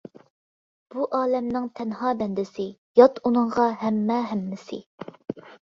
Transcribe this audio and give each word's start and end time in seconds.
بۇ 0.95 1.05
ئالەمنىڭ 1.17 1.67
تەنھا 1.81 2.15
بەندىسى، 2.23 2.67
يات 3.03 3.25
ئۇنىڭغا 3.29 3.71
ھەممە، 3.87 4.23
ھەممىسى. 4.35 4.85